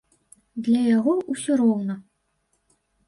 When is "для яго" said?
0.67-1.13